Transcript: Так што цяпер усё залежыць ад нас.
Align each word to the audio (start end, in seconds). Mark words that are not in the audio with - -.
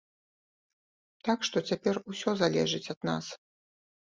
Так 1.29 1.45
што 1.49 1.57
цяпер 1.73 1.95
усё 2.15 2.31
залежыць 2.43 2.85
ад 2.95 2.99
нас. 3.11 3.25